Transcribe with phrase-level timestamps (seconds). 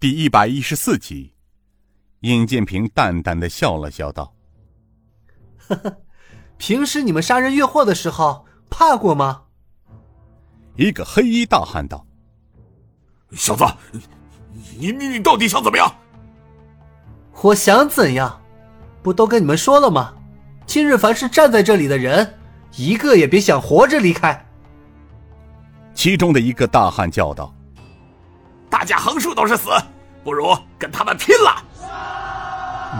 [0.00, 1.34] 第一百一十四集，
[2.20, 4.34] 尹建平淡淡的笑了笑，道
[5.68, 5.94] ：“呵呵，
[6.56, 9.42] 平时你们杀人越货的时候怕过吗？”
[10.76, 12.06] 一个黑衣大汉道
[13.36, 13.62] ：“小子，
[14.78, 15.94] 你你你到底想怎么样？”
[17.42, 18.40] 我想怎样，
[19.02, 20.14] 不都跟你们说了吗？
[20.64, 22.38] 今日凡是站在这里的人，
[22.74, 24.46] 一个也别想活着离开。
[25.92, 27.54] 其中的一个大汉叫道。
[28.70, 29.68] 大家横竖都是死，
[30.22, 31.64] 不如跟他们拼了！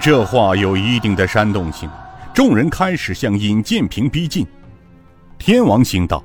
[0.00, 1.90] 这话有一定的煽动性，
[2.32, 4.46] 众人开始向尹建平逼近。
[5.38, 6.22] 天王星道：“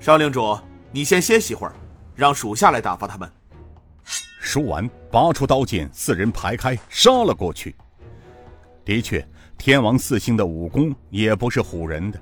[0.00, 0.58] 少领主，
[0.92, 1.74] 你先歇息会儿，
[2.14, 3.30] 让属下来打发他们。”
[4.40, 7.74] 说完，拔出刀剑，四人排开杀了过去。
[8.84, 12.20] 的确，天王四星的武功也不是唬人的，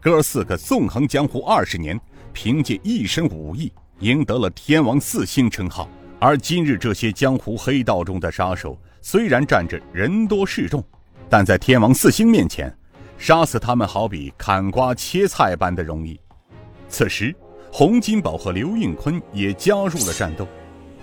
[0.00, 1.98] 哥四个纵横江湖二十年，
[2.32, 3.72] 凭借一身武艺。
[4.00, 5.88] 赢得了天王四星称号，
[6.18, 10.82] 而今日这些江湖黑道中的杀手，虽然站着人多势众，
[11.28, 12.74] 但在天王四星面前，
[13.18, 16.18] 杀死他们好比砍瓜切菜般的容易。
[16.88, 17.34] 此时，
[17.70, 20.48] 洪金宝和刘应坤也加入了战斗，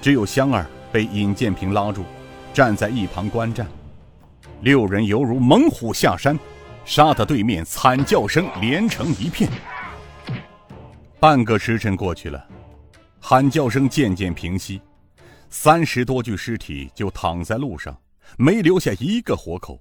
[0.01, 2.03] 只有香儿被尹建平拉住，
[2.51, 3.67] 站在一旁观战。
[4.61, 6.37] 六人犹如猛虎下山，
[6.85, 9.47] 杀得对面惨叫声连成一片。
[11.19, 12.43] 半个时辰过去了。
[13.19, 14.81] 喊叫声渐渐平息，
[15.55, 17.95] 三十多具尸体就躺在路上，
[18.39, 19.79] 没留下一个活口。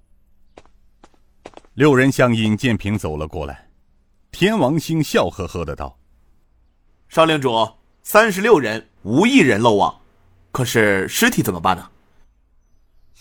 [1.72, 3.70] 六人向尹建平走了过来，
[4.30, 5.98] 天王星笑呵呵的道
[7.08, 7.50] ：“少领主，
[8.02, 9.98] 三十六人无一人漏网，
[10.50, 11.90] 可是尸体怎么办呢？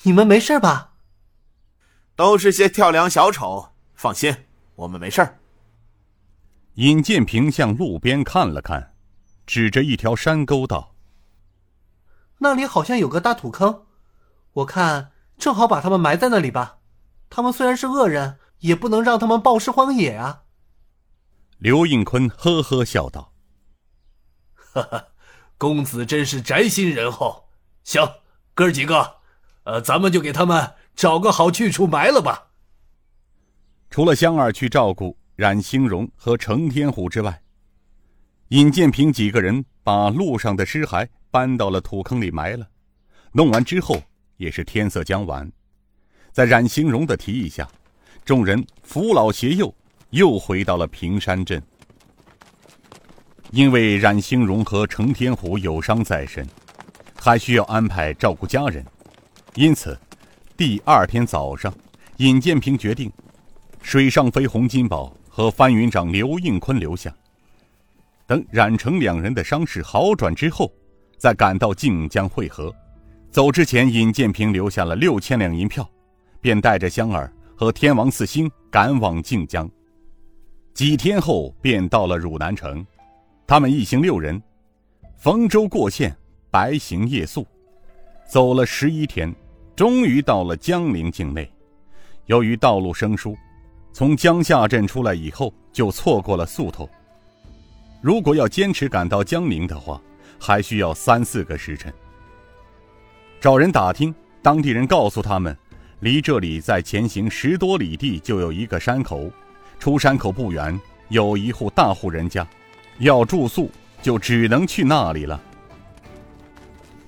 [0.03, 0.91] 你们没事吧？
[2.17, 4.35] 都是些跳梁小丑，放心，
[4.75, 5.25] 我们没事。”
[6.75, 8.89] 尹建平向路边看了看。
[9.47, 10.93] 指着一条山沟道
[12.43, 13.83] ：“那里好像有个大土坑，
[14.53, 16.79] 我看正好把他们埋在那里吧。
[17.29, 20.41] 他们虽然是恶人，也不能让他们暴尸荒野啊。”
[21.59, 23.31] 刘应坤呵呵笑道
[24.73, 25.05] ：“哈哈，
[25.59, 27.47] 公子真是宅心仁厚。
[27.83, 28.01] 行，
[28.55, 29.17] 哥几个，
[29.65, 32.47] 呃，咱们就给他们找个好去处埋了吧。”
[33.91, 37.43] 除了香儿去照顾冉兴荣和程天虎之外。
[38.47, 42.67] 尹建平几个人把路上的尸骸搬到了土坑里埋了，
[43.31, 43.99] 弄完之后
[44.37, 45.49] 也是天色将晚，
[46.31, 47.67] 在冉兴荣的提议下，
[48.23, 49.73] 众人扶老携幼
[50.09, 51.61] 又回到了平山镇。
[53.51, 56.47] 因为冉兴荣和程天虎有伤在身，
[57.19, 58.85] 还需要安排照顾家人，
[59.55, 59.97] 因此
[60.55, 61.73] 第二天早上，
[62.17, 63.11] 尹建平决定
[63.81, 67.13] 水上飞洪金宝和翻云掌刘应坤留下。
[68.25, 70.71] 等冉成两人的伤势好转之后，
[71.21, 72.73] 再赶到靖江会合。
[73.29, 75.87] 走之前，尹建平留下了六千两银票，
[76.41, 79.69] 便带着香儿和天王四星赶往靖江。
[80.73, 82.83] 几天后，便到了汝南城。
[83.45, 84.41] 他们一行六人，
[85.15, 86.11] 逢舟过县，
[86.49, 87.45] 白行夜宿，
[88.27, 89.31] 走了十一天，
[89.75, 91.47] 终于到了江陵境内。
[92.25, 93.37] 由于道路生疏，
[93.93, 96.89] 从江夏镇出来以后，就错过了宿头。
[98.01, 100.01] 如果要坚持赶到江陵的话，
[100.43, 101.93] 还需要三四个时辰。
[103.39, 105.55] 找人打听，当地人告诉他们，
[105.99, 109.31] 离这里再前行十多里地就有一个山口，
[109.77, 110.77] 出山口不远
[111.09, 112.45] 有一户大户人家，
[112.97, 113.69] 要住宿
[114.01, 115.39] 就只能去那里了。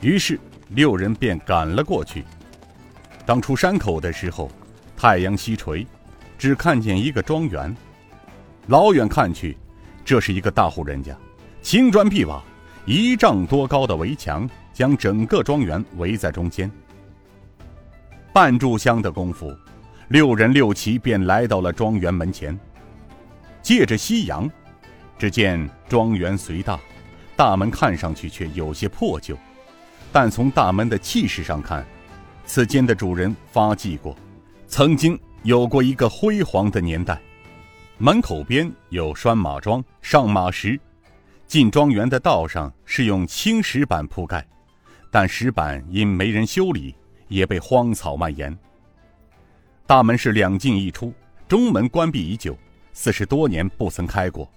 [0.02, 0.40] 于是
[0.70, 2.24] 六人便赶了过去。
[3.26, 4.52] 当出山口的时候，
[4.96, 5.88] 太阳西垂，
[6.38, 7.76] 只看见一个庄园，
[8.68, 9.58] 老远看去。
[10.06, 11.18] 这是一个大户人家，
[11.62, 12.44] 青砖碧瓦，
[12.86, 16.70] 一丈多高的围墙将整个庄园围在中间。
[18.34, 19.56] 半炷香的功夫，
[20.10, 22.58] 六人六骑便来到了庄园门前。
[23.62, 24.50] 借着夕阳，
[25.18, 26.78] 只见庄园虽大，
[27.38, 29.38] 大门看上去却有些破旧，
[30.12, 31.86] 但从大门的气势上看，
[32.46, 34.14] 此间的主人发迹过，
[34.68, 37.18] 曾经有过一个辉煌的年代。
[37.98, 40.78] 门口边有拴马桩、上马石，
[41.48, 44.46] 进庄园的道上是用青石板铺盖，
[45.12, 46.96] 但石板因没人修理，
[47.28, 48.58] 也被荒草蔓延。
[49.86, 51.14] 大门是两进一出，
[51.48, 52.58] 中门关闭已久，
[52.94, 54.50] 四十多年不曾开过。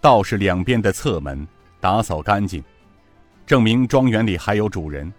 [0.00, 1.46] 道是两边的侧门，
[1.78, 2.62] 打扫干净，
[3.46, 5.10] 证明庄园里还有主人。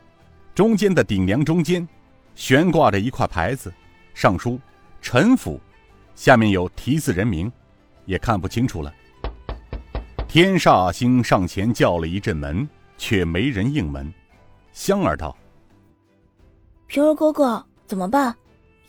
[0.54, 1.88] 中间的顶梁中间，
[2.36, 3.74] 悬挂着一块牌子，
[4.14, 4.60] 上书
[5.02, 5.60] “陈府”。
[6.14, 7.52] 下面有题字人名，
[8.06, 8.94] 也看不清楚了。
[10.32, 12.66] 天煞星上前叫了一阵门，
[12.98, 14.10] 却没人应门。
[14.72, 15.36] 香儿道
[16.88, 18.34] ：“平儿哥哥，怎么办？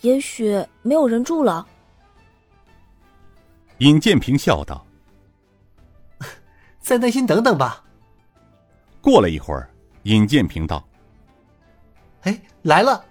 [0.03, 1.67] 也许没有人住了。”
[3.79, 4.87] 尹建平笑道
[6.79, 7.83] ：“再耐心等等吧。”
[9.03, 9.69] 过了一会儿，
[10.05, 10.89] 尹建平道
[12.23, 13.05] ：“哎，来了！”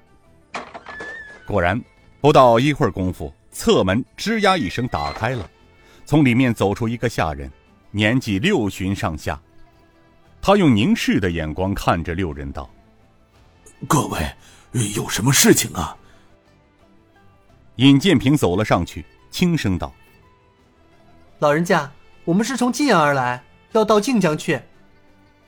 [1.45, 1.77] 果然，
[2.21, 5.51] 不到一会儿功夫，侧门吱呀一声打开了，
[6.05, 7.51] 从里面走出一个下人，
[7.91, 9.39] 年纪六旬上下。
[10.41, 12.67] 他用凝视的眼光看着六人道
[13.87, 14.35] ：“各位，
[14.95, 15.95] 有什么事情啊？”
[17.77, 19.93] 尹建平走了上去，轻声道
[21.39, 21.91] ：“老人家，
[22.25, 23.43] 我们是从晋阳而来，
[23.73, 24.59] 要到晋江去。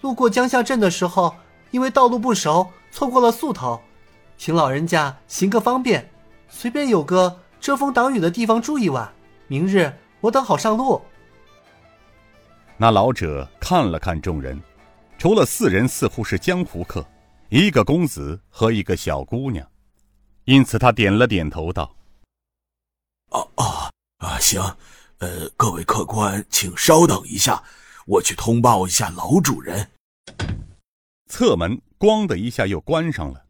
[0.01, 1.35] 路过江夏镇的时候，
[1.71, 3.81] 因为道路不熟，错过了宿头。”
[4.37, 6.09] 请老人家行个方便，
[6.49, 9.11] 随便有个遮风挡雨的地方住一晚。
[9.47, 11.01] 明日我等好上路。
[12.83, 14.61] 那老者看了看众人，
[15.17, 17.07] 除了四人似乎是江湖客，
[17.47, 19.65] 一个公子和一个小姑娘，
[20.43, 21.95] 因此他点了点头道
[23.31, 24.61] ：“啊啊啊，行，
[25.19, 27.63] 呃，各位客官，请稍等一下，
[28.05, 29.89] 我去通报一下老主人。”
[31.31, 33.42] 侧门“咣”的一下又关上了。